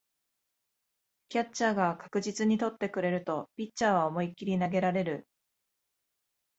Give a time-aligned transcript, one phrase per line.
[1.29, 5.27] キャッチャーが確実に捕ってくれるとピッチャーは思いっきり投げられる